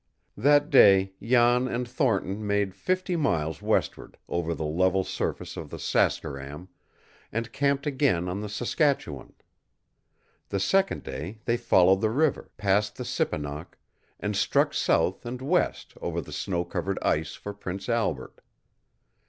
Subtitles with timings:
[0.35, 5.77] That day Jan and Thornton made fifty miles westward over the level surface of the
[5.77, 6.69] Saskeram,
[7.31, 9.33] and camped again on the Saskatchewan.
[10.49, 13.77] The second day they followed the river, passed the Sipanock,
[14.19, 18.41] and struck south and west over the snow covered ice for Prince Albert.